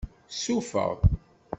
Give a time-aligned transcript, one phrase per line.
[0.41, 0.91] Sufeɣ.